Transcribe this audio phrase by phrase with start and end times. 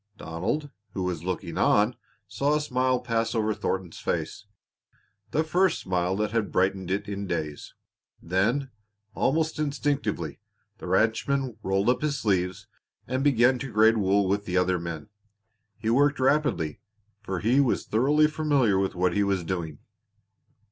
[0.17, 1.95] Donald, who was looking on,
[2.27, 4.47] saw a smile pass over Thornton's face
[5.29, 7.75] the first smile that had brightened it in days.
[8.19, 8.71] Then,
[9.13, 10.39] almost instinctively,
[10.79, 12.65] the ranchman rolled up his sleeves
[13.05, 15.09] and began to grade wool with the other men.
[15.77, 16.79] He worked rapidly,
[17.21, 19.77] for he was thoroughly familiar with what he was doing.